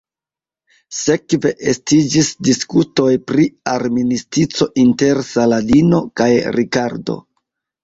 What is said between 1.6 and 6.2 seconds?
estiĝis diskutoj pri armistico inter Saladino